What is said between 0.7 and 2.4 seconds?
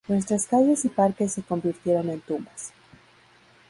y parques se convirtieron en